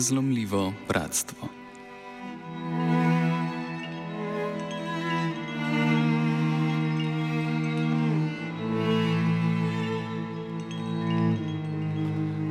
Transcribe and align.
nezlomljivo 0.00 0.72
bratstvo. 0.88 1.48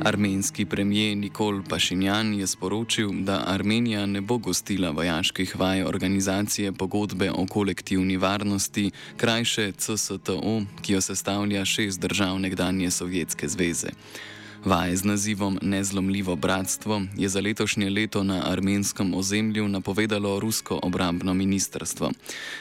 Armenski 0.04 0.66
premijer 0.66 1.16
Nikol 1.16 1.62
Pašinjan 1.68 2.34
je 2.34 2.46
sporočil, 2.46 3.10
da 3.12 3.44
Armenija 3.46 4.06
ne 4.06 4.20
bo 4.20 4.38
gostila 4.38 4.90
vojaških 4.90 5.56
vaj 5.58 5.82
organizacije 5.82 6.72
pogodbe 6.72 7.30
o 7.30 7.46
kolektivni 7.46 8.16
varnosti, 8.16 8.90
krajše 9.16 9.72
CSTO, 9.72 10.62
ki 10.82 10.92
jo 10.92 11.00
sestavlja 11.00 11.64
šest 11.64 12.00
držav 12.00 12.38
nekdanje 12.38 12.90
Sovjetske 12.90 13.48
zveze. 13.48 13.88
Vaje 14.64 14.96
z 14.96 15.04
nazivom 15.04 15.58
Nezlomljivo 15.62 16.36
bratstvo 16.36 17.02
je 17.16 17.28
za 17.28 17.40
letošnje 17.40 17.90
leto 17.90 18.22
na 18.22 18.42
armenskem 18.46 19.14
ozemlju 19.14 19.68
napovedalo 19.68 20.40
rusko 20.40 20.80
obrambno 20.82 21.34
ministrstvo. 21.34 22.10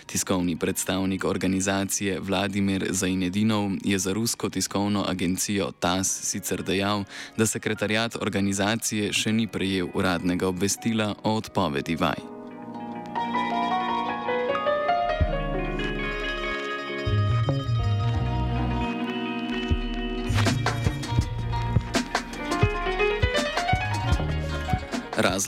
Tiskovni 0.05 0.55
predstavnik 0.55 1.23
organizacije 1.23 2.19
Vladimir 2.19 2.87
Zajnedinov 2.89 3.71
je 3.83 3.99
za 3.99 4.13
rusko 4.13 4.49
tiskovno 4.49 5.05
agencijo 5.07 5.71
TAS 5.71 6.19
sicer 6.23 6.63
dejal, 6.63 7.03
da 7.37 7.45
sekretarjat 7.45 8.15
organizacije 8.21 9.13
še 9.13 9.33
ni 9.33 9.47
prejel 9.47 9.87
uradnega 9.93 10.47
obvestila 10.47 11.15
o 11.23 11.35
odpovedi 11.35 11.95
vaj. 11.95 12.38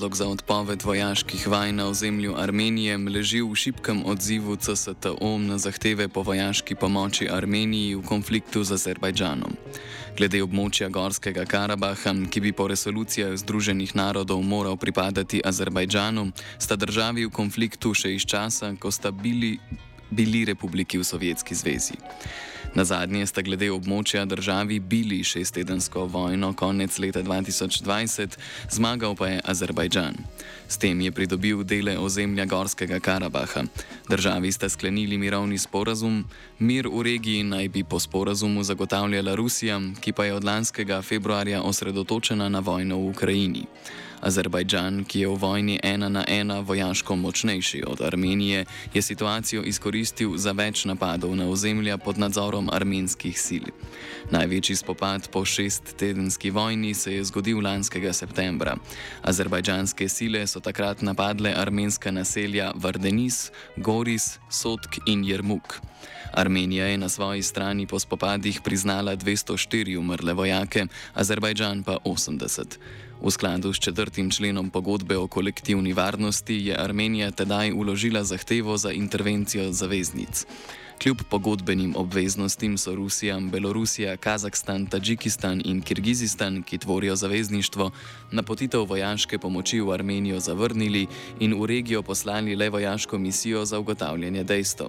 Razlog 0.01 0.15
za 0.15 0.27
odpoved 0.27 0.83
vojaških 0.83 1.47
vaj 1.47 1.71
na 1.71 1.85
ozemlju 1.87 2.33
Armenije 2.37 2.97
leži 2.97 3.41
v 3.41 3.55
šibkem 3.55 4.01
odzivu 4.05 4.55
CSTO 4.55 5.37
na 5.37 5.57
zahteve 5.57 6.07
po 6.07 6.23
vojaški 6.25 6.75
pomoči 6.75 7.27
Armeniji 7.29 7.95
v 7.95 8.01
konfliktu 8.01 8.63
z 8.63 8.73
Azerbajdžanom. 8.73 9.53
Glede 10.17 10.41
območja 10.41 10.89
Gorskega 10.89 11.45
Karabaha, 11.45 12.15
ki 12.33 12.41
bi 12.41 12.51
po 12.51 12.65
resolucijah 12.67 13.37
Združenih 13.37 13.93
narodov 13.95 14.41
moral 14.41 14.73
pripadati 14.73 15.43
Azerbajdžanu, 15.45 16.31
sta 16.57 16.75
državi 16.75 17.29
v 17.29 17.29
konfliktu 17.29 17.93
še 17.93 18.15
iz 18.17 18.25
časa, 18.25 18.73
ko 18.81 18.89
sta 18.89 19.11
bili, 19.11 19.59
bili 20.09 20.45
republiki 20.49 20.97
v 20.97 21.05
Sovjetski 21.05 21.53
zvezi. 21.53 22.01
Na 22.75 22.85
zadnje 22.87 23.25
sta 23.27 23.41
glede 23.43 23.67
območja 23.71 24.23
državi 24.25 24.79
bili 24.79 25.23
šestedensko 25.27 26.05
vojno 26.07 26.53
konec 26.55 26.95
leta 27.03 27.19
2020, 27.23 28.37
zmagal 28.71 29.15
pa 29.15 29.27
je 29.27 29.41
Azerbajdžan. 29.43 30.15
S 30.71 30.79
tem 30.79 31.01
je 31.01 31.11
pridobil 31.11 31.65
dele 31.67 31.97
ozemlja 31.99 32.45
Gorskega 32.45 32.99
Karabaha. 32.99 33.65
Državi 34.09 34.51
sta 34.51 34.69
sklenili 34.69 35.17
mirovni 35.17 35.57
sporazum, 35.57 36.23
mir 36.59 36.87
v 36.87 37.03
regiji 37.03 37.43
naj 37.43 37.67
bi 37.69 37.83
po 37.83 37.99
sporazumu 37.99 38.63
zagotavljala 38.63 39.35
Rusija, 39.35 39.81
ki 39.99 40.13
pa 40.15 40.25
je 40.25 40.33
od 40.33 40.43
lanskega 40.43 41.01
februarja 41.01 41.61
osredotočena 41.63 42.49
na 42.49 42.59
vojno 42.59 42.97
v 42.97 43.11
Ukrajini. 43.11 43.65
Azerbajdžan, 44.21 45.03
ki 45.03 45.19
je 45.19 45.27
v 45.27 45.35
vojni 45.35 45.79
ena 45.83 46.09
na 46.09 46.23
ena 46.27 46.59
vojaško 46.59 47.15
močnejši 47.15 47.83
od 47.87 48.01
Armenije, 48.01 48.65
je 48.93 49.01
situacijo 49.01 49.63
izkoristil 49.63 50.37
za 50.37 50.51
več 50.51 50.85
napadov 50.85 51.35
na 51.35 51.49
ozemlja 51.49 51.97
pod 51.97 52.17
nadzorom 52.17 52.69
armenskih 52.73 53.33
sil. 53.45 53.65
Največji 54.31 54.75
spopad 54.75 55.29
po 55.33 55.45
šest-tedenski 55.45 56.51
vojni 56.51 56.93
se 56.93 57.15
je 57.15 57.23
zgodil 57.23 57.61
lanskega 57.61 58.13
septembra. 58.13 58.77
Azerbajdžanske 59.21 60.09
sile 60.09 60.45
so 60.47 60.59
takrat 60.59 61.01
napadle 61.01 61.53
armenska 61.57 62.11
naselja 62.11 62.71
Vardenis, 62.75 63.51
Goris, 63.77 64.37
Sotk 64.49 65.01
in 65.05 65.25
Jermuk. 65.25 65.81
Armenija 66.31 66.85
je 66.87 66.97
na 66.97 67.09
svoji 67.09 67.43
strani 67.43 67.87
po 67.87 67.99
spopadih 67.99 68.61
priznala 68.61 69.15
204 69.15 69.97
umrle 69.97 70.33
vojake, 70.33 70.85
Azerbajdžan 71.13 71.83
pa 71.83 71.97
80. 72.05 72.77
V 73.21 73.31
skladu 73.31 73.73
s 73.73 73.79
četrtim 73.79 74.31
členom 74.31 74.69
pogodbe 74.69 75.17
o 75.17 75.27
kolektivni 75.27 75.93
varnosti 75.93 76.55
je 76.55 76.75
Armenija 76.77 77.31
tedaj 77.31 77.71
uložila 77.71 78.23
zahtevo 78.23 78.77
za 78.77 78.91
intervencijo 78.91 79.71
zaveznic. 79.71 80.45
Kljub 81.01 81.17
pogodbenim 81.29 81.93
obveznostim 81.95 82.77
so 82.77 82.95
Rusija, 82.95 83.39
Belorusija, 83.39 84.17
Kazahstan, 84.17 84.85
Tadžikistan 84.85 85.61
in 85.65 85.81
Kirgizistan, 85.81 86.63
ki 86.63 86.77
tvorijo 86.77 87.15
zavezništvo, 87.15 87.91
napotitev 88.31 88.85
vojaške 88.85 89.37
pomoči 89.37 89.81
v 89.81 89.91
Armenijo 89.91 90.39
zavrnili 90.39 91.07
in 91.39 91.53
v 91.61 91.65
regijo 91.65 92.01
poslali 92.01 92.55
le 92.55 92.69
vojaško 92.69 93.17
misijo 93.17 93.65
za 93.65 93.79
ugotavljanje 93.79 94.43
dejstev. 94.43 94.87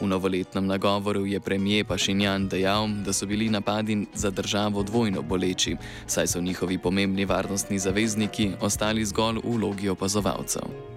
V 0.00 0.06
novoletnem 0.06 0.66
nagovoru 0.66 1.26
je 1.26 1.40
premijer 1.40 1.86
Pašinjan 1.86 2.48
dejal, 2.48 2.88
da 3.04 3.12
so 3.12 3.26
bili 3.26 3.48
napadi 3.50 4.06
za 4.14 4.30
državo 4.30 4.82
dvojno 4.82 5.22
boleči, 5.22 5.76
saj 6.06 6.26
so 6.26 6.40
njihovi 6.40 6.78
pomembni 6.78 7.24
varnostni 7.24 7.78
zavezniki 7.78 8.50
ostali 8.60 9.04
zgolj 9.04 9.40
v 9.44 9.56
vlogi 9.56 9.88
opazovalcev. 9.88 10.91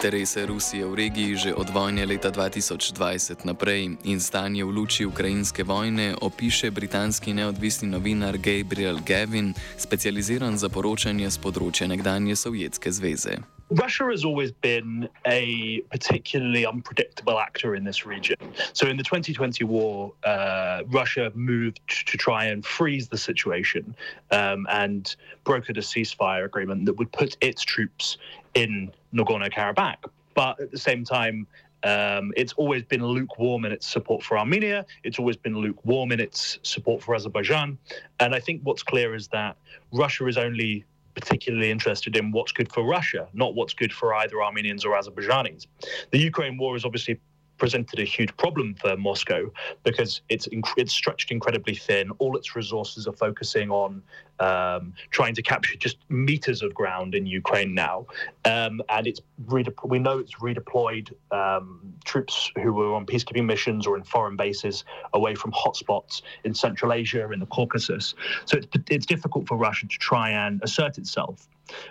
Interese 0.00 0.46
Rusije 0.46 0.86
v 0.88 0.94
regiji 0.94 1.36
že 1.36 1.50
od 1.52 1.68
vojne 1.68 2.08
leta 2.08 2.32
2020 2.32 3.44
naprej 3.44 4.00
in 4.08 4.16
stanje 4.16 4.64
v 4.64 4.72
luči 4.72 5.04
ukrajinske 5.04 5.60
vojne 5.60 6.16
opiše 6.16 6.72
britanski 6.72 7.36
neodvisni 7.36 7.92
novinar 7.92 8.40
Gabriel 8.40 8.96
Gavin, 9.04 9.52
specializiran 9.76 10.56
za 10.56 10.72
poročanje 10.72 11.28
z 11.28 11.36
področja 11.44 11.84
nekdanje 11.84 12.32
Sovjetske 12.32 12.88
zveze. 12.88 13.44
Russia 13.68 14.08
has 14.08 14.24
always 14.24 14.56
been 14.64 15.04
a 15.28 15.84
particularly 15.92 16.64
unpredictable 16.64 17.36
actor 17.38 17.76
in 17.76 17.84
this 17.84 18.08
region. 18.08 18.40
So, 18.72 18.88
in 18.88 18.96
the 18.96 19.04
2020 19.04 19.68
war, 19.68 20.16
uh, 20.24 20.80
Russia 20.88 21.30
moved 21.36 21.84
to 21.86 22.16
try 22.16 22.48
and 22.48 22.64
freeze 22.64 23.08
the 23.12 23.20
situation 23.20 23.94
um, 24.32 24.66
and 24.72 25.14
brokered 25.44 25.76
a 25.76 25.84
ceasefire 25.84 26.48
agreement 26.48 26.86
that 26.86 26.96
would 26.96 27.12
put 27.12 27.36
its 27.44 27.62
troops 27.62 28.16
in 28.54 28.90
Nagorno 29.14 29.50
Karabakh. 29.52 30.10
But 30.34 30.60
at 30.60 30.70
the 30.70 30.78
same 30.78 31.04
time, 31.04 31.46
um, 31.82 32.32
it's 32.36 32.52
always 32.54 32.82
been 32.82 33.04
lukewarm 33.04 33.64
in 33.64 33.72
its 33.72 33.86
support 33.86 34.22
for 34.22 34.38
Armenia. 34.38 34.84
It's 35.02 35.18
always 35.18 35.36
been 35.36 35.56
lukewarm 35.56 36.12
in 36.12 36.20
its 36.20 36.58
support 36.62 37.02
for 37.02 37.14
Azerbaijan. 37.14 37.78
And 38.20 38.34
I 38.34 38.40
think 38.40 38.60
what's 38.64 38.82
clear 38.82 39.14
is 39.14 39.28
that 39.28 39.56
Russia 39.92 40.26
is 40.26 40.36
only 40.36 40.84
particularly 41.14 41.70
interested 41.70 42.16
in 42.16 42.30
what's 42.32 42.52
good 42.52 42.72
for 42.72 42.84
Russia, 42.84 43.28
not 43.32 43.54
what's 43.54 43.74
good 43.74 43.92
for 43.92 44.14
either 44.14 44.42
Armenians 44.42 44.84
or 44.84 44.92
Azerbaijanis. 44.96 45.66
The 46.10 46.18
Ukraine 46.18 46.56
war 46.56 46.76
is 46.76 46.84
obviously 46.84 47.18
presented 47.60 48.00
a 48.00 48.04
huge 48.04 48.36
problem 48.36 48.74
for 48.74 48.96
Moscow 48.96 49.52
because 49.84 50.22
it's 50.28 50.48
it's 50.76 50.92
stretched 50.92 51.30
incredibly 51.30 51.76
thin. 51.76 52.10
All 52.18 52.36
its 52.36 52.56
resources 52.56 53.06
are 53.06 53.12
focusing 53.12 53.70
on 53.70 54.02
um, 54.40 54.94
trying 55.10 55.34
to 55.34 55.42
capture 55.42 55.76
just 55.76 55.98
meters 56.08 56.62
of 56.62 56.74
ground 56.74 57.14
in 57.14 57.26
Ukraine 57.26 57.74
now, 57.74 58.06
um, 58.44 58.82
and 58.88 59.06
it's 59.06 59.20
redep- 59.46 59.86
we 59.86 59.98
know 59.98 60.18
it's 60.18 60.36
redeployed 60.36 61.12
um, 61.30 61.94
troops 62.04 62.50
who 62.62 62.72
were 62.72 62.94
on 62.94 63.06
peacekeeping 63.06 63.44
missions 63.44 63.86
or 63.86 63.96
in 63.96 64.02
foreign 64.02 64.36
bases 64.36 64.84
away 65.12 65.34
from 65.34 65.52
hotspots 65.52 66.22
in 66.44 66.54
Central 66.54 66.92
Asia 66.92 67.30
in 67.30 67.38
the 67.38 67.46
Caucasus. 67.46 68.14
So 68.46 68.56
it's 68.56 68.66
it's 68.88 69.06
difficult 69.06 69.46
for 69.46 69.56
Russia 69.56 69.86
to 69.86 69.98
try 69.98 70.30
and 70.30 70.60
assert 70.64 70.98
itself. 70.98 71.46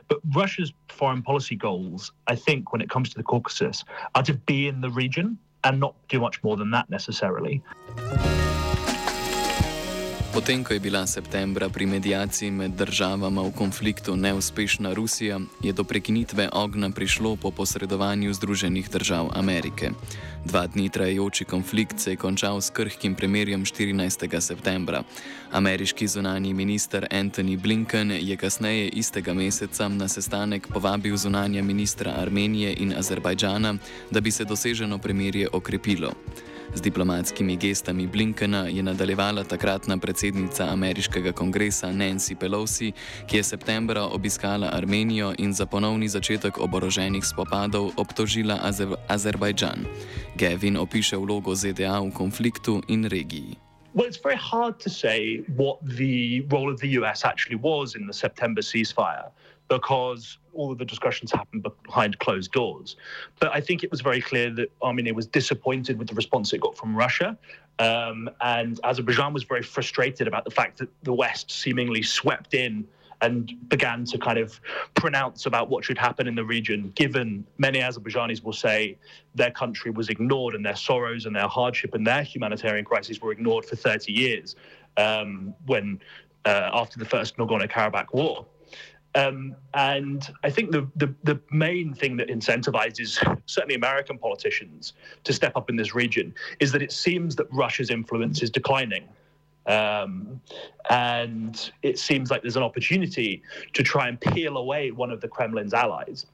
But 0.07 0.19
Russia's 0.35 0.73
foreign 0.87 1.21
policy 1.21 1.55
goals, 1.55 2.11
I 2.27 2.35
think, 2.35 2.71
when 2.71 2.81
it 2.81 2.89
comes 2.89 3.09
to 3.09 3.17
the 3.17 3.23
Caucasus, 3.23 3.83
are 4.15 4.23
to 4.23 4.33
be 4.33 4.67
in 4.67 4.81
the 4.81 4.89
region 4.89 5.37
and 5.63 5.79
not 5.79 5.95
do 6.07 6.19
much 6.19 6.43
more 6.43 6.57
than 6.57 6.71
that 6.71 6.89
necessarily. 6.89 7.61
Potem, 10.39 10.63
ko 10.63 10.71
je 10.71 10.79
bila 10.79 11.03
septembra 11.03 11.67
pri 11.67 11.83
medijaciji 11.85 12.51
med 12.51 12.71
državama 12.71 13.43
v 13.43 13.51
konfliktu 13.51 14.15
neuspešna 14.15 14.93
Rusija, 14.95 15.39
je 15.59 15.73
do 15.75 15.83
prekinitve 15.83 16.47
ognja 16.55 16.89
prišlo 16.95 17.35
po 17.35 17.51
posredovanju 17.51 18.33
Združenih 18.33 18.87
držav 18.89 19.35
Amerike. 19.35 19.91
Dva 20.45 20.63
dni 20.67 20.89
trajajoči 20.89 21.43
konflikt 21.43 21.99
se 21.99 22.15
je 22.15 22.15
končal 22.15 22.61
s 22.61 22.71
krhkim 22.71 23.15
premirjem 23.15 23.65
14. 23.65 24.39
septembra. 24.39 25.03
Ameriški 25.51 26.07
zunani 26.07 26.53
minister 26.53 27.07
Anthony 27.11 27.59
Blinken 27.59 28.11
je 28.11 28.37
kasneje 28.37 28.89
istega 28.95 29.33
meseca 29.33 29.87
na 29.87 30.07
sestanek 30.07 30.67
povabil 30.67 31.17
zunanja 31.17 31.63
ministra 31.63 32.15
Armenije 32.15 32.75
in 32.79 32.95
Azerbajdžana, 32.95 33.75
da 34.11 34.21
bi 34.21 34.31
se 34.31 34.45
doseženo 34.45 34.97
premirje 34.97 35.49
okrepilo. 35.51 36.15
Z 36.75 36.81
diplomatskimi 36.81 37.57
gestami 37.57 38.07
Blinkena 38.07 38.67
je 38.67 38.83
nadaljevala 38.83 39.43
takratna 39.43 39.97
predsednica 39.97 40.69
ameriškega 40.69 41.31
kongresa 41.31 41.87
Nancy 41.87 42.35
Pelosi, 42.35 42.91
ki 43.27 43.37
je 43.37 43.43
septembra 43.43 44.03
obiskala 44.05 44.69
Armenijo 44.73 45.33
in 45.37 45.53
za 45.53 45.65
ponovni 45.65 46.07
začetek 46.07 46.57
oboroženih 46.57 47.25
spopadov 47.25 47.91
obtožila 47.97 48.59
Azer 48.61 48.95
Azerbajdžan. 49.07 49.85
Gavin 50.35 50.77
opiše 50.77 51.17
vlogo 51.17 51.55
ZDA 51.55 51.99
v 51.99 52.11
konfliktu 52.13 52.81
in 52.87 53.05
regiji. 53.05 53.57
Well, 53.93 54.07
it's 54.07 54.21
very 54.23 54.37
hard 54.37 54.79
to 54.79 54.89
say 54.89 55.41
what 55.57 55.77
the 55.97 56.45
role 56.51 56.71
of 56.71 56.79
the 56.79 56.89
US 57.01 57.25
actually 57.25 57.57
was 57.57 57.95
in 57.95 58.05
the 58.05 58.13
September 58.13 58.61
ceasefire 58.61 59.31
because 59.69 60.37
all 60.53 60.71
of 60.71 60.77
the 60.77 60.85
discussions 60.85 61.31
happened 61.31 61.65
behind 61.85 62.19
closed 62.19 62.51
doors. 62.51 62.95
But 63.39 63.51
I 63.53 63.61
think 63.61 63.83
it 63.83 63.91
was 63.91 64.01
very 64.01 64.19
clear 64.19 64.49
that 64.55 64.71
Armenia 64.81 65.13
was 65.13 65.27
disappointed 65.27 65.97
with 65.97 66.09
the 66.09 66.15
response 66.15 66.51
it 66.53 66.61
got 66.61 66.75
from 66.75 66.95
Russia. 66.95 67.37
Um, 67.77 68.29
and 68.41 68.79
Azerbaijan 68.83 69.31
was 69.33 69.43
very 69.43 69.61
frustrated 69.61 70.27
about 70.27 70.43
the 70.43 70.51
fact 70.51 70.79
that 70.79 70.89
the 71.03 71.13
West 71.13 71.51
seemingly 71.51 72.01
swept 72.01 72.53
in 72.53 72.85
and 73.21 73.53
began 73.67 74.05
to 74.05 74.17
kind 74.17 74.39
of 74.39 74.59
pronounce 74.95 75.45
about 75.45 75.69
what 75.69 75.83
should 75.83 75.97
happen 75.97 76.27
in 76.27 76.35
the 76.35 76.43
region, 76.43 76.91
given 76.95 77.45
many 77.57 77.79
Azerbaijanis 77.79 78.43
will 78.43 78.53
say 78.53 78.97
their 79.35 79.51
country 79.51 79.91
was 79.91 80.09
ignored 80.09 80.55
and 80.55 80.65
their 80.65 80.75
sorrows 80.75 81.25
and 81.25 81.35
their 81.35 81.47
hardship 81.47 81.93
and 81.93 82.07
their 82.07 82.23
humanitarian 82.23 82.85
crises 82.85 83.21
were 83.21 83.31
ignored 83.31 83.65
for 83.65 83.75
30 83.75 84.11
years 84.13 84.55
um, 84.97 85.53
when 85.65 85.99
uh, 86.45 86.69
after 86.73 86.97
the 86.97 87.05
first 87.05 87.37
Nagorno-Karabakh 87.37 88.13
war. 88.13 88.45
Um, 89.19 89.55
and 89.73 90.29
I 90.43 90.49
think 90.49 90.71
the, 90.71 90.87
the, 90.95 91.13
the 91.23 91.39
main 91.51 91.93
thing 91.93 92.17
that 92.17 92.29
incentivizes 92.29 93.17
certainly 93.45 93.75
American 93.75 94.17
politicians 94.17 94.93
to 95.23 95.33
step 95.33 95.53
up 95.55 95.69
in 95.69 95.75
this 95.75 95.93
region 95.95 96.33
is 96.59 96.71
that 96.71 96.81
it 96.81 96.91
seems 96.91 97.35
that 97.37 97.47
Russia's 97.51 97.89
influence 97.89 98.41
is 98.41 98.49
declining. 98.49 99.07
Um, 99.65 100.41
and 100.89 101.71
it 101.83 101.99
seems 101.99 102.31
like 102.31 102.41
there's 102.41 102.55
an 102.55 102.63
opportunity 102.63 103.43
to 103.73 103.83
try 103.83 104.07
and 104.07 104.19
peel 104.19 104.57
away 104.57 104.91
one 104.91 105.11
of 105.11 105.21
the 105.21 105.27
Kremlin's 105.27 105.73
allies. 105.73 106.25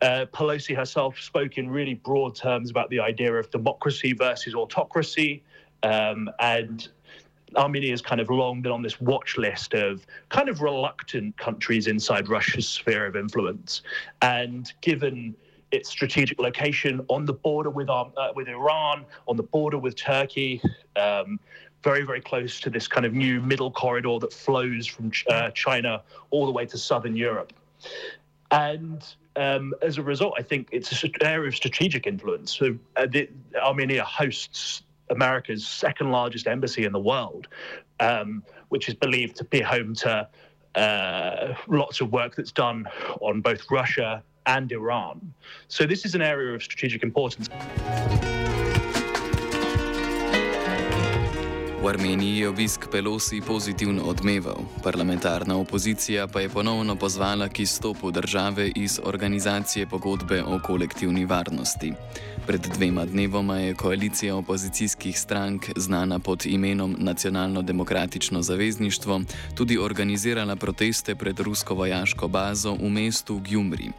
Uh, 0.00 0.26
Pelosi 0.32 0.76
herself 0.76 1.18
spoke 1.18 1.58
in 1.58 1.68
really 1.68 1.94
broad 1.94 2.36
terms 2.36 2.70
about 2.70 2.88
the 2.90 3.00
idea 3.00 3.32
of 3.34 3.50
democracy 3.50 4.12
versus 4.12 4.54
autocracy. 4.54 5.42
Um, 5.82 6.30
and 6.40 6.88
Armenia 7.56 7.90
has 7.90 8.02
kind 8.02 8.20
of 8.20 8.30
long 8.30 8.62
been 8.62 8.72
on 8.72 8.82
this 8.82 9.00
watch 9.00 9.36
list 9.36 9.74
of 9.74 10.06
kind 10.28 10.48
of 10.48 10.62
reluctant 10.62 11.36
countries 11.38 11.86
inside 11.86 12.28
Russia's 12.28 12.68
sphere 12.68 13.06
of 13.06 13.16
influence. 13.16 13.82
And 14.22 14.72
given 14.80 15.34
its 15.70 15.90
strategic 15.90 16.38
location 16.40 17.04
on 17.08 17.26
the 17.26 17.32
border 17.32 17.70
with 17.70 17.90
uh, 17.90 18.04
with 18.34 18.48
Iran, 18.48 19.04
on 19.26 19.36
the 19.36 19.42
border 19.42 19.78
with 19.78 19.96
Turkey, 19.96 20.62
um, 20.96 21.38
very, 21.82 22.02
very 22.02 22.20
close 22.20 22.60
to 22.60 22.70
this 22.70 22.88
kind 22.88 23.06
of 23.06 23.12
new 23.12 23.40
middle 23.40 23.70
corridor 23.70 24.18
that 24.18 24.32
flows 24.32 24.86
from 24.86 25.12
uh, 25.28 25.50
China 25.50 26.02
all 26.30 26.46
the 26.46 26.52
way 26.52 26.66
to 26.66 26.78
southern 26.78 27.16
Europe. 27.16 27.52
And 28.50 29.04
um, 29.36 29.74
as 29.82 29.98
a 29.98 30.02
result, 30.02 30.34
I 30.36 30.42
think 30.42 30.68
it's 30.72 31.02
an 31.04 31.12
area 31.20 31.48
of 31.48 31.54
strategic 31.54 32.06
influence. 32.06 32.56
So 32.56 32.76
uh, 32.96 33.06
the, 33.06 33.28
Armenia 33.62 34.04
hosts 34.04 34.82
America's 35.10 35.66
second 35.66 36.10
largest 36.10 36.46
embassy 36.46 36.84
in 36.84 36.92
the 36.92 37.00
world, 37.00 37.48
um, 38.00 38.42
which 38.68 38.88
is 38.88 38.94
believed 38.94 39.36
to 39.36 39.44
be 39.44 39.60
home 39.60 39.94
to 39.94 40.28
uh, 40.74 41.54
lots 41.68 42.00
of 42.00 42.12
work 42.12 42.36
that's 42.36 42.52
done 42.52 42.86
on 43.20 43.40
both 43.40 43.70
Russia 43.70 44.22
and 44.46 44.72
Iran. 44.72 45.34
So 45.68 45.86
this 45.86 46.04
is 46.04 46.14
an 46.14 46.22
area 46.22 46.54
of 46.54 46.62
strategic 46.62 47.02
importance. 47.02 47.48
V 51.82 51.88
Armeniji 51.88 52.38
je 52.38 52.48
obisk 52.48 52.90
Pelosi 52.90 53.40
pozitivno 53.40 54.02
odmeval, 54.02 54.56
parlamentarna 54.82 55.56
opozicija 55.56 56.26
pa 56.26 56.40
je 56.40 56.48
ponovno 56.48 56.96
pozvala 56.96 57.48
k 57.48 57.60
izstopu 57.60 58.10
države 58.10 58.72
iz 58.76 59.00
organizacije 59.04 59.86
pogodbe 59.86 60.42
o 60.42 60.60
kolektivni 60.64 61.24
varnosti. 61.24 61.92
Pred 62.48 62.66
dvema 62.76 63.04
dnevoma 63.04 63.56
je 63.58 63.74
koalicija 63.74 64.36
opozicijskih 64.36 65.18
strank, 65.20 65.66
znana 65.76 66.18
pod 66.18 66.46
imenom 66.46 66.96
Nacionalno-demokratično 66.98 68.42
zavezništvo, 68.42 69.20
tudi 69.54 69.78
organizirala 69.78 70.56
proteste 70.56 71.14
pred 71.14 71.40
rusko 71.40 71.74
vojaško 71.74 72.28
bazo 72.28 72.72
v 72.72 72.88
mestu 72.88 73.40
Gjumri. 73.48 73.90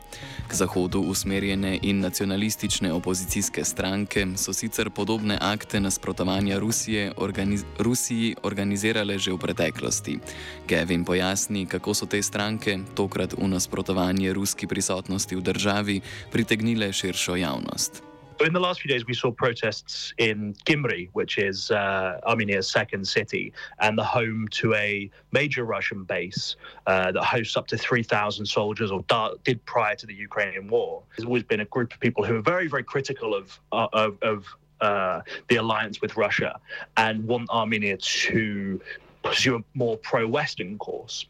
K 0.48 0.54
zahodu 0.54 1.00
usmerjene 1.00 1.80
in 1.82 2.00
nacionalistične 2.00 2.94
opozicijske 2.94 3.66
stranke 3.66 4.26
so 4.36 4.54
sicer 4.54 4.90
podobne 4.90 5.38
akte 5.42 5.80
nasprotovanja 5.80 6.60
Rusije 6.60 7.12
organiz 7.18 7.64
Rusiji 7.80 8.36
organizirale 8.44 9.20
že 9.20 9.32
v 9.32 9.38
preteklosti. 9.38 10.20
Gavin 10.68 11.06
pojasni, 11.06 11.66
kako 11.66 11.94
so 11.94 12.06
te 12.06 12.24
stranke, 12.24 12.80
tokrat 12.96 13.34
v 13.34 13.48
nasprotovanje 13.48 14.34
ruski 14.34 14.68
prisotnosti 14.68 15.36
v 15.36 15.42
državi, 15.42 16.02
pritegnile 16.32 16.94
širšo 16.94 17.36
javnost. 17.36 18.09
In 18.46 18.54
the 18.54 18.60
last 18.60 18.82
few 18.82 18.90
days, 18.90 19.06
we 19.06 19.14
saw 19.14 19.32
protests 19.32 20.14
in 20.18 20.54
Gyumri, 20.66 21.10
which 21.14 21.38
is 21.38 21.72
uh, 21.72 22.20
Armenia's 22.24 22.70
second 22.70 23.08
city 23.08 23.54
and 23.80 23.98
the 23.98 24.04
home 24.04 24.48
to 24.52 24.74
a 24.76 25.10
major 25.32 25.66
Russian 25.66 26.04
base 26.04 26.56
uh, 26.88 27.12
that 27.12 27.24
hosts 27.24 27.58
up 27.58 27.68
to 27.68 27.78
3,000 27.78 28.46
soldiers, 28.46 28.92
or 28.92 29.04
did 29.44 29.64
prior 29.66 29.96
to 29.96 30.06
the 30.06 30.14
Ukrainian 30.14 30.68
war. 30.68 31.04
There's 31.16 31.26
always 31.26 31.44
been 31.44 31.60
a 31.60 31.66
group 31.66 31.94
of 31.94 32.00
people 32.00 32.24
who 32.24 32.36
are 32.36 32.42
very, 32.42 32.68
very 32.68 32.84
critical 32.84 33.36
of 33.36 33.60
uh, 33.72 33.88
of, 33.94 34.18
of 34.22 34.46
uh, 34.82 35.22
the 35.50 35.58
alliance 35.58 36.02
with 36.02 36.16
Russia 36.16 36.60
and 36.96 37.26
want 37.26 37.50
Armenia 37.50 37.98
to 37.98 38.80
pursue 39.24 39.56
a 39.56 39.60
more 39.74 39.98
pro-Western 39.98 40.78
course. 40.78 41.26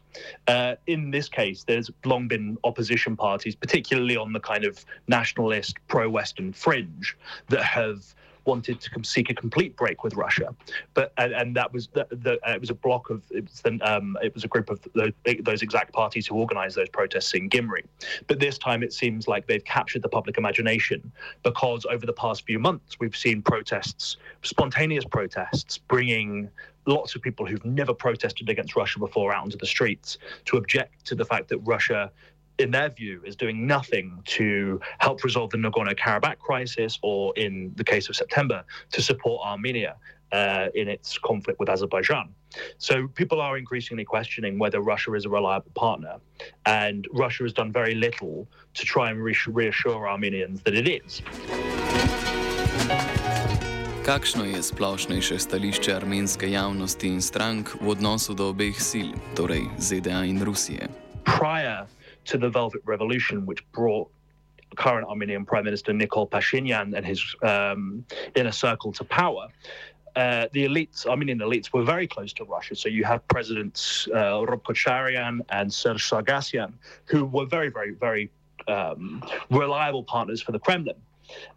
Uh, 0.46 0.76
in 0.86 1.10
this 1.10 1.28
case, 1.28 1.64
there's 1.64 1.90
long 2.04 2.28
been 2.28 2.56
opposition 2.64 3.16
parties, 3.16 3.54
particularly 3.54 4.16
on 4.16 4.32
the 4.32 4.40
kind 4.40 4.64
of 4.64 4.84
nationalist 5.08 5.76
pro-Western 5.88 6.52
fringe, 6.52 7.16
that 7.48 7.62
have 7.62 8.14
wanted 8.50 8.80
to 8.80 8.90
seek 9.04 9.30
a 9.30 9.34
complete 9.44 9.72
break 9.76 9.98
with 10.04 10.14
Russia, 10.26 10.48
but 10.94 11.06
and, 11.22 11.32
and 11.40 11.48
that 11.58 11.72
was 11.72 11.82
the, 11.96 12.04
the 12.10 12.32
uh, 12.46 12.54
it 12.56 12.60
was 12.60 12.70
a 12.70 12.78
block 12.86 13.04
of 13.14 13.22
it 13.30 13.44
was, 13.48 13.60
the, 13.66 13.72
um, 13.90 14.06
it 14.26 14.32
was 14.34 14.44
a 14.44 14.48
group 14.54 14.68
of 14.74 14.78
those, 14.94 15.12
those 15.50 15.62
exact 15.62 15.90
parties 15.92 16.26
who 16.26 16.34
organised 16.44 16.76
those 16.76 16.88
protests 16.88 17.32
in 17.34 17.48
Gimri. 17.48 17.84
But 18.26 18.40
this 18.40 18.58
time 18.58 18.82
it 18.82 18.92
seems 18.92 19.28
like 19.32 19.46
they've 19.46 19.64
captured 19.64 20.02
the 20.02 20.08
public 20.18 20.36
imagination 20.36 21.00
because 21.42 21.86
over 21.94 22.04
the 22.04 22.18
past 22.24 22.44
few 22.44 22.58
months 22.58 22.98
we've 23.00 23.16
seen 23.16 23.42
protests, 23.42 24.16
spontaneous 24.42 25.04
protests, 25.04 25.78
bringing 25.78 26.50
lots 26.86 27.14
of 27.14 27.22
people 27.22 27.46
who've 27.46 27.64
never 27.64 27.94
protested 27.94 28.48
against 28.48 28.74
Russia 28.74 28.98
before 28.98 29.32
out 29.32 29.44
into 29.44 29.56
the 29.56 29.66
streets 29.66 30.18
to 30.46 30.56
object 30.56 31.04
to 31.06 31.14
the 31.14 31.24
fact 31.24 31.48
that 31.48 31.58
Russia 31.58 32.10
in 32.58 32.70
their 32.70 32.90
view, 32.90 33.22
is 33.24 33.36
doing 33.36 33.66
nothing 33.66 34.22
to 34.26 34.80
help 34.98 35.24
resolve 35.24 35.50
the 35.50 35.58
Nagorno 35.58 35.94
Karabakh 35.94 36.38
crisis, 36.38 36.98
or 37.02 37.32
in 37.36 37.72
the 37.76 37.84
case 37.84 38.08
of 38.08 38.16
September, 38.16 38.64
to 38.92 39.02
support 39.02 39.46
Armenia 39.46 39.96
uh, 40.32 40.68
in 40.74 40.88
its 40.88 41.18
conflict 41.18 41.58
with 41.58 41.68
Azerbaijan. 41.68 42.34
So 42.78 43.08
people 43.08 43.40
are 43.40 43.56
increasingly 43.56 44.04
questioning 44.04 44.58
whether 44.58 44.80
Russia 44.80 45.14
is 45.14 45.24
a 45.24 45.28
reliable 45.28 45.70
partner, 45.74 46.16
and 46.66 47.06
Russia 47.12 47.44
has 47.44 47.52
done 47.52 47.72
very 47.72 47.94
little 47.94 48.48
to 48.74 48.84
try 48.84 49.10
and 49.10 49.22
reassure 49.22 50.08
Armenians 50.08 50.62
that 50.62 50.74
it 50.74 50.88
is. 50.88 51.22
Kakšno 54.00 54.44
je 54.44 54.62
splošnejše 54.62 55.38
stališče 55.38 55.92
armenske 55.94 56.50
javnosti 56.50 57.08
in 57.08 57.20
strank 57.22 57.68
v 57.80 57.92
odnosu 57.92 58.34
do 58.34 58.48
obeh 58.50 58.74
sil, 58.74 59.12
torej 59.36 59.68
ZDA 59.78 60.24
in 60.24 60.42
Rusije? 60.42 60.88
Prior 61.22 61.86
to 62.26 62.38
the 62.38 62.48
Velvet 62.48 62.82
Revolution, 62.84 63.46
which 63.46 63.64
brought 63.72 64.10
current 64.76 65.06
Armenian 65.08 65.44
Prime 65.44 65.64
Minister 65.64 65.92
Nikol 65.92 66.28
Pashinyan 66.30 66.96
and 66.96 67.04
his 67.04 67.34
um, 67.42 68.04
inner 68.34 68.52
circle 68.52 68.92
to 68.92 69.04
power. 69.04 69.48
Uh, 70.16 70.46
the 70.52 70.66
elites, 70.66 71.06
Armenian 71.06 71.38
elites, 71.38 71.72
were 71.72 71.84
very 71.84 72.06
close 72.06 72.32
to 72.32 72.44
Russia. 72.44 72.74
So 72.74 72.88
you 72.88 73.04
have 73.04 73.26
Presidents 73.28 74.08
uh, 74.14 74.44
Rob 74.44 74.62
Kocharian 74.64 75.40
and 75.50 75.72
Serge 75.72 76.08
Sargassian, 76.08 76.72
who 77.04 77.24
were 77.24 77.46
very, 77.46 77.68
very, 77.68 77.92
very 77.92 78.30
um, 78.66 79.22
reliable 79.50 80.02
partners 80.02 80.42
for 80.42 80.52
the 80.52 80.58
Kremlin. 80.58 80.96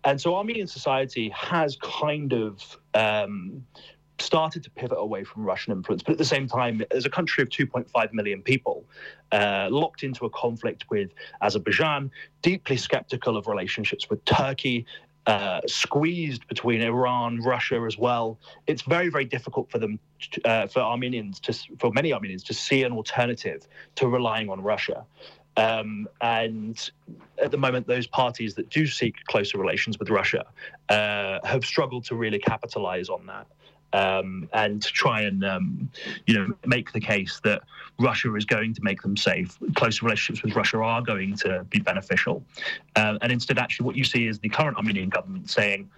And 0.03 0.21
so 0.21 0.35
Armenian 0.35 0.67
society 0.67 1.29
has 1.29 1.77
kind 1.81 2.31
of 2.33 2.77
um, 2.93 3.65
started 4.19 4.63
to 4.63 4.69
pivot 4.69 4.97
away 4.97 5.23
from 5.23 5.43
Russian 5.43 5.73
influence. 5.73 6.03
But 6.03 6.13
at 6.13 6.17
the 6.17 6.25
same 6.25 6.47
time, 6.47 6.81
as 6.91 7.05
a 7.05 7.09
country 7.09 7.41
of 7.41 7.49
2.5 7.49 8.13
million 8.13 8.41
people, 8.41 8.85
uh, 9.31 9.67
locked 9.71 10.03
into 10.03 10.25
a 10.25 10.29
conflict 10.29 10.85
with 10.89 11.11
Azerbaijan, 11.41 12.11
deeply 12.41 12.77
skeptical 12.77 13.37
of 13.37 13.47
relationships 13.47 14.09
with 14.09 14.23
Turkey, 14.25 14.85
uh, 15.25 15.61
squeezed 15.67 16.47
between 16.47 16.81
Iran, 16.81 17.41
Russia 17.41 17.81
as 17.87 17.97
well. 17.97 18.37
It's 18.67 18.81
very, 18.81 19.09
very 19.09 19.25
difficult 19.25 19.71
for 19.71 19.79
them, 19.79 19.99
uh, 20.43 20.67
for 20.67 20.81
Armenians, 20.81 21.39
to, 21.41 21.53
for 21.79 21.91
many 21.91 22.11
Armenians, 22.11 22.43
to 22.43 22.53
see 22.53 22.83
an 22.83 22.91
alternative 22.91 23.65
to 23.95 24.07
relying 24.07 24.49
on 24.49 24.61
Russia. 24.61 25.05
Um, 25.55 26.07
and 26.19 26.91
at 27.41 27.51
the 27.51 27.57
moment, 27.57 27.87
those 27.87 28.07
parties 28.07 28.55
that 28.55 28.69
do 28.69 28.87
seek 28.87 29.23
closer 29.25 29.57
relations 29.57 29.99
with 29.99 30.09
Russia 30.09 30.45
uh, 30.89 31.39
have 31.43 31.63
struggled 31.63 32.05
to 32.05 32.15
really 32.15 32.39
capitalize 32.39 33.09
on 33.09 33.25
that. 33.27 33.47
Um, 33.93 34.49
and 34.53 34.81
to 34.81 34.91
try 34.91 35.21
and 35.21 35.45
um, 35.45 35.89
you 36.25 36.33
know 36.33 36.47
make 36.65 36.91
the 36.91 36.99
case 36.99 37.39
that 37.43 37.61
Russia 37.99 38.33
is 38.35 38.45
going 38.45 38.73
to 38.73 38.81
make 38.83 39.01
them 39.01 39.15
safe. 39.15 39.57
Closer 39.75 40.05
relationships 40.05 40.43
with 40.43 40.55
Russia 40.55 40.77
are 40.77 41.01
going 41.01 41.35
to 41.37 41.63
be 41.69 41.79
beneficial, 41.79 42.43
uh, 42.95 43.17
and 43.21 43.31
instead, 43.31 43.59
actually, 43.59 43.85
what 43.85 43.95
you 43.95 44.03
see 44.03 44.27
is 44.27 44.39
the 44.39 44.49
current 44.49 44.77
Armenian 44.77 45.09
government 45.09 45.49
saying. 45.49 45.89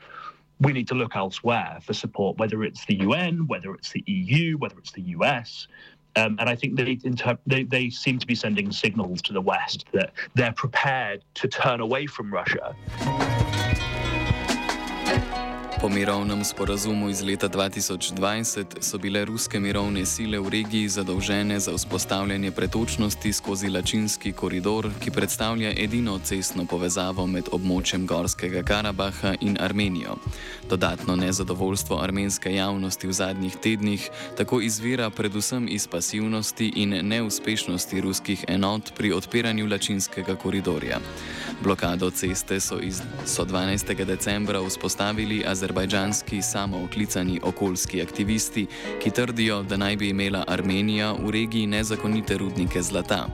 We 0.62 0.72
need 0.72 0.88
to 0.88 0.96
look 0.96 1.18
elsewhere 1.18 1.80
for 1.82 1.92
support, 1.92 2.38
whether 2.38 2.64
it's 2.64 2.86
the 2.86 2.96
UN, 3.00 3.46
whether 3.46 3.74
it's 3.74 3.92
the 3.92 4.02
EU, 4.08 4.58
whether 4.58 4.80
it's 4.80 4.94
the 4.94 5.02
US. 5.02 5.68
Um, 6.16 6.38
and 6.40 6.50
I 6.50 6.56
think 6.56 6.78
they, 6.78 6.98
inter- 7.04 7.38
they, 7.46 7.64
they 7.64 7.90
seem 7.90 8.20
to 8.20 8.28
be 8.28 8.36
sending 8.36 8.72
signals 8.72 9.22
to 9.24 9.34
the 9.34 9.42
West 9.42 9.86
that 9.92 10.14
they're 10.34 10.54
prepared 10.54 11.24
to 11.36 11.48
turn 11.48 11.82
away 11.82 12.08
from 12.08 12.34
Russia. 12.34 12.74
Po 15.86 15.90
mirovnem 15.90 16.44
sporazumu 16.44 17.10
iz 17.10 17.22
leta 17.22 17.50
2020 17.50 18.66
so 18.82 18.98
bile 18.98 19.26
ruske 19.26 19.60
mirovne 19.60 20.06
sile 20.06 20.40
v 20.40 20.50
regiji 20.50 20.90
zadolžene 20.90 21.60
za 21.60 21.76
vzpostavljanje 21.76 22.52
pretočnosti 22.52 23.34
skozi 23.34 23.70
Lačinski 23.70 24.32
koridor, 24.32 24.90
ki 25.04 25.12
predstavlja 25.12 25.74
edino 25.78 26.18
cestno 26.20 26.66
povezavo 26.66 27.28
med 27.28 27.52
območjem 27.52 28.08
Gorskega 28.08 28.64
Karabaha 28.64 29.36
in 29.42 29.58
Armenijo. 29.62 30.18
Dodatno 30.70 31.16
nezadovoljstvo 31.16 32.02
armenske 32.02 32.56
javnosti 32.56 33.08
v 33.08 33.14
zadnjih 33.14 33.56
tednih 33.56 34.10
tako 34.38 34.62
izvira 34.62 35.10
predvsem 35.10 35.68
iz 35.70 35.88
pasivnosti 35.88 36.72
in 36.76 36.98
neuspešnosti 37.08 38.02
ruskih 38.02 38.46
enot 38.48 38.92
pri 38.98 39.14
odpiranju 39.14 39.70
Lačinskega 39.70 40.36
koridorja. 40.36 40.98
Blokado 41.62 42.10
ceste 42.10 42.60
so, 42.60 42.80
iz, 42.82 43.02
so 43.26 43.46
12. 43.46 44.06
decembra 44.06 44.66
vzpostavili 44.66 45.44
azerbajdžanski 45.76 46.42
samooklicani 46.42 47.40
okoljski 47.44 48.02
aktivisti, 48.02 48.66
ki 49.04 49.10
trdijo, 49.12 49.64
da 49.64 49.78
naj 49.78 49.96
bi 49.96 50.10
imela 50.10 50.44
Armenija 50.48 51.12
v 51.14 51.32
regiji 51.32 51.68
nezakonite 51.68 52.38
rudnike 52.38 52.82
zlata. 52.82 53.28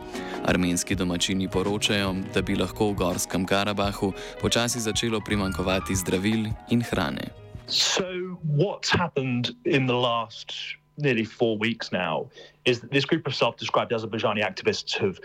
Armenski 0.45 0.95
domačini 0.95 1.49
poročajo, 1.49 2.15
da 2.33 2.41
bi 2.41 2.55
lahko 2.55 2.89
v 2.91 2.95
Gorskem 2.95 3.45
Karabahu 3.45 4.13
počasi 4.41 4.79
začelo 4.79 5.21
primankovati 5.21 5.95
zdravil 5.95 6.49
in 6.69 6.81
hrane. 6.81 7.29
So, 7.67 8.03
what's 8.43 8.89
happened 8.89 9.53
in 9.65 9.85
the 9.85 9.93
last 9.93 10.53
nearly 10.97 11.25
four 11.25 11.57
weeks 11.57 11.91
now 11.91 12.29
is 12.65 12.79
that 12.79 12.91
this 12.91 13.05
group 13.05 13.27
of 13.27 13.35
self 13.35 13.55
described 13.57 13.91
Azerbaijani 13.91 14.41
activists 14.41 14.97
have 14.97 15.19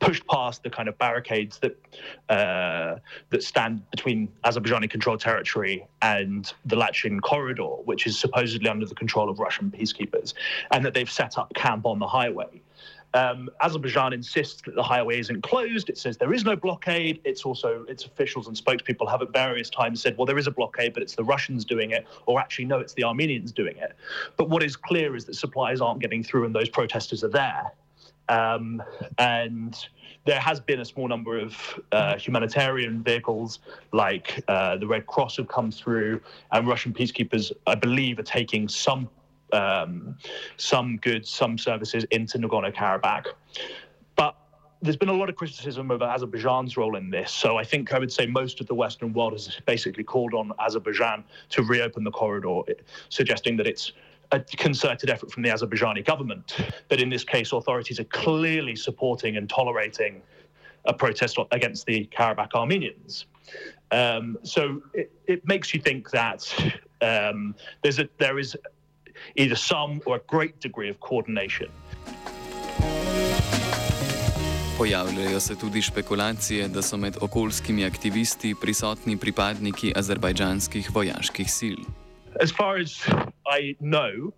pushed 0.00 0.26
past 0.26 0.62
the 0.62 0.70
kind 0.70 0.88
of 0.88 0.98
barricades 0.98 1.58
that 1.58 1.76
uh, 2.28 2.96
that 3.30 3.42
stand 3.42 3.88
between 3.90 4.28
Azerbaijani-controlled 4.44 5.20
territory 5.20 5.86
and 6.02 6.52
the 6.64 6.76
Lachin 6.76 7.20
corridor, 7.20 7.76
which 7.84 8.06
is 8.06 8.18
supposedly 8.18 8.68
under 8.68 8.86
the 8.86 8.94
control 8.94 9.30
of 9.30 9.38
Russian 9.38 9.70
peacekeepers, 9.70 10.34
and 10.72 10.84
that 10.84 10.94
they've 10.94 11.10
set 11.10 11.38
up 11.38 11.52
camp 11.54 11.86
on 11.86 11.98
the 11.98 12.06
highway. 12.06 12.62
Um, 13.12 13.50
Azerbaijan 13.60 14.12
insists 14.12 14.62
that 14.62 14.76
the 14.76 14.82
highway 14.82 15.18
isn't 15.18 15.42
closed. 15.42 15.90
It 15.90 15.98
says 15.98 16.16
there 16.16 16.32
is 16.32 16.44
no 16.44 16.54
blockade. 16.54 17.20
It's 17.24 17.44
also 17.44 17.84
its 17.88 18.04
officials 18.04 18.46
and 18.46 18.56
spokespeople 18.56 19.10
have 19.10 19.20
at 19.20 19.32
various 19.32 19.68
times 19.68 20.00
said, 20.00 20.16
well, 20.16 20.26
there 20.26 20.38
is 20.38 20.46
a 20.46 20.52
blockade, 20.52 20.94
but 20.94 21.02
it's 21.02 21.16
the 21.16 21.24
Russians 21.24 21.64
doing 21.64 21.90
it, 21.90 22.06
or 22.26 22.40
actually, 22.40 22.66
no, 22.66 22.78
it's 22.78 22.94
the 22.94 23.02
Armenians 23.02 23.50
doing 23.50 23.76
it. 23.76 23.96
But 24.36 24.48
what 24.48 24.62
is 24.62 24.76
clear 24.76 25.16
is 25.16 25.24
that 25.24 25.34
supplies 25.34 25.80
aren't 25.80 26.00
getting 26.00 26.22
through, 26.22 26.44
and 26.44 26.54
those 26.54 26.68
protesters 26.68 27.24
are 27.24 27.28
there. 27.28 27.72
Um, 28.30 28.80
and 29.18 29.76
there 30.24 30.38
has 30.38 30.60
been 30.60 30.80
a 30.80 30.84
small 30.84 31.08
number 31.08 31.38
of 31.38 31.80
uh, 31.90 32.16
humanitarian 32.16 33.02
vehicles 33.02 33.58
like 33.92 34.42
uh, 34.46 34.76
the 34.76 34.86
Red 34.86 35.06
Cross 35.06 35.36
have 35.38 35.48
come 35.48 35.70
through, 35.72 36.20
and 36.52 36.66
Russian 36.66 36.92
peacekeepers, 36.92 37.50
I 37.66 37.74
believe, 37.74 38.18
are 38.20 38.22
taking 38.38 38.68
some 38.68 39.10
um, 39.52 40.16
some 40.56 40.98
goods, 40.98 41.28
some 41.28 41.58
services 41.58 42.04
into 42.12 42.38
Nagorno 42.38 42.72
Karabakh. 42.72 43.26
But 44.14 44.36
there's 44.80 44.96
been 44.96 45.08
a 45.08 45.14
lot 45.14 45.28
of 45.28 45.34
criticism 45.34 45.90
of 45.90 46.02
Azerbaijan's 46.02 46.76
role 46.76 46.94
in 46.94 47.10
this. 47.10 47.32
So 47.32 47.56
I 47.56 47.64
think 47.64 47.92
I 47.92 47.98
would 47.98 48.12
say 48.12 48.26
most 48.26 48.60
of 48.60 48.68
the 48.68 48.74
Western 48.74 49.12
world 49.12 49.32
has 49.32 49.58
basically 49.66 50.04
called 50.04 50.34
on 50.34 50.52
Azerbaijan 50.60 51.24
to 51.48 51.62
reopen 51.64 52.04
the 52.04 52.12
corridor, 52.12 52.60
suggesting 53.08 53.56
that 53.56 53.66
it's 53.66 53.92
a 54.32 54.40
concerted 54.40 55.10
effort 55.10 55.30
from 55.32 55.42
the 55.42 55.48
Azerbaijani 55.48 56.04
government. 56.04 56.56
But 56.88 57.00
in 57.00 57.10
this 57.10 57.24
case, 57.24 57.52
authorities 57.52 57.98
are 58.00 58.04
clearly 58.04 58.76
supporting 58.76 59.36
and 59.36 59.48
tolerating 59.48 60.22
a 60.84 60.92
protest 60.92 61.36
against 61.50 61.86
the 61.86 62.08
Karabakh 62.16 62.54
Armenians. 62.54 63.26
Um, 63.90 64.38
so 64.42 64.82
it, 64.94 65.10
it, 65.26 65.46
makes 65.46 65.74
you 65.74 65.80
think 65.80 66.10
that 66.10 66.40
um, 67.02 67.54
there's 67.82 67.98
a, 67.98 68.08
there 68.18 68.38
is 68.38 68.56
either 69.36 69.56
some 69.56 70.00
or 70.06 70.16
a 70.16 70.20
great 70.28 70.60
degree 70.60 70.88
of 70.88 71.00
coordination. 71.00 71.68
Pojavljajo 74.78 75.40
se 75.40 75.54
tudi 75.56 75.82
špekulacije, 75.82 76.68
da 76.68 76.82
so 76.82 76.96
med 76.96 77.16
okoljskimi 77.20 77.84
aktivisti 77.84 78.54
prisotni 78.60 79.16
pripadniki 79.16 79.92
azerbajdžanskih 79.96 80.90
vojaških 80.94 81.50
sil. 81.58 81.80
as 82.40 82.50
far 82.50 82.76
as 82.76 83.02
I 83.46 83.76
know, 83.80 84.32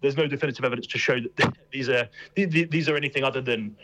there's 0.00 0.16
no 0.16 0.26
definitive 0.26 0.64
evidence 0.64 0.86
to 0.88 0.98
show 0.98 1.18
that 1.36 1.56
these 1.72 1.88
are 1.88 2.08
these 2.34 2.88
are 2.88 2.96
anything 2.96 3.24
other 3.24 3.40
than 3.40 3.76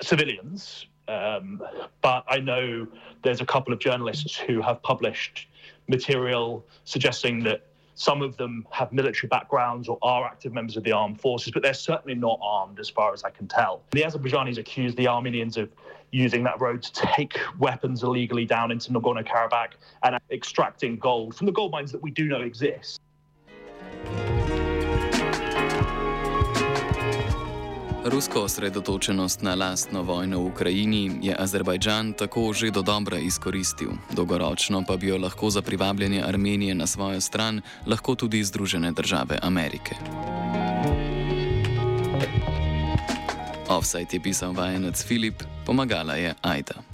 civilians. 0.00 0.86
Um, 1.06 1.62
but 2.00 2.24
I 2.28 2.38
know 2.38 2.86
there's 3.22 3.42
a 3.42 3.46
couple 3.46 3.74
of 3.74 3.78
journalists 3.78 4.36
who 4.36 4.62
have 4.62 4.82
published 4.82 5.48
material 5.86 6.64
suggesting 6.84 7.44
that 7.44 7.66
some 7.94 8.22
of 8.22 8.36
them 8.36 8.66
have 8.70 8.92
military 8.92 9.28
backgrounds 9.28 9.88
or 9.88 9.98
are 10.02 10.24
active 10.24 10.52
members 10.52 10.76
of 10.76 10.82
the 10.82 10.92
armed 10.92 11.20
forces, 11.20 11.52
but 11.52 11.62
they're 11.62 11.74
certainly 11.74 12.14
not 12.14 12.38
armed, 12.42 12.80
as 12.80 12.88
far 12.88 13.12
as 13.12 13.22
I 13.22 13.30
can 13.30 13.46
tell. 13.46 13.82
The 13.92 14.02
Azerbaijanis 14.02 14.58
accuse 14.58 14.94
the 14.96 15.06
Armenians 15.06 15.56
of 15.56 15.70
using 16.10 16.42
that 16.44 16.60
road 16.60 16.82
to 16.82 16.92
take 16.92 17.38
weapons 17.58 18.02
illegally 18.02 18.44
down 18.44 18.70
into 18.70 18.92
Nagorno 18.92 19.26
Karabakh 19.26 19.72
and 20.02 20.18
extracting 20.30 20.96
gold 20.96 21.36
from 21.36 21.46
the 21.46 21.52
gold 21.52 21.72
mines 21.72 21.92
that 21.92 22.02
we 22.02 22.10
do 22.10 22.24
know 22.26 22.40
exist. 22.40 23.00
Rusko 28.14 28.46
osredotočenost 28.46 29.42
na 29.42 29.54
lastno 29.54 30.02
vojno 30.02 30.38
v 30.38 30.46
Ukrajini 30.46 31.18
je 31.22 31.34
Azerbajdžan 31.38 32.12
tako 32.12 32.52
že 32.54 32.70
do 32.70 32.82
dobra 32.82 33.18
izkoristil, 33.18 33.90
dolgoročno 34.14 34.84
pa 34.86 34.94
bi 34.96 35.10
jo 35.10 35.18
lahko 35.18 35.50
za 35.50 35.62
privabljanje 35.62 36.22
Armenije 36.22 36.74
na 36.74 36.86
svojo 36.86 37.20
stran 37.20 37.58
lahko 37.86 38.14
tudi 38.14 38.44
Združene 38.44 38.92
države 38.92 39.38
Amerike. 39.42 39.98
Offside 43.68 44.14
je 44.14 44.22
pisal 44.22 44.52
vajenec 44.52 45.04
Filip, 45.04 45.42
pomagala 45.66 46.14
je 46.14 46.34
Aida. 46.42 46.84